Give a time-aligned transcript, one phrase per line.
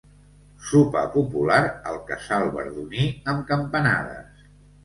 [0.69, 1.59] Sopar popular
[1.91, 4.45] al casal verduní amb campanades.